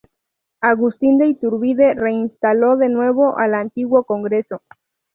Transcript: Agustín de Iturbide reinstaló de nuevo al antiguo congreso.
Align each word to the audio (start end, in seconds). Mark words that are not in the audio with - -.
Agustín 0.61 1.19
de 1.19 1.27
Iturbide 1.27 1.93
reinstaló 1.93 2.75
de 2.75 2.89
nuevo 2.89 3.37
al 3.37 3.53
antiguo 3.53 4.03
congreso. 4.03 4.63